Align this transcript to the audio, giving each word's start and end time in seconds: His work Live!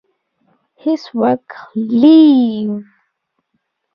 His 0.77 1.13
work 1.13 1.45
Live! 1.75 2.83